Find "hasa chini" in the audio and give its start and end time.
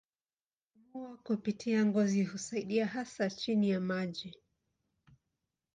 2.87-3.69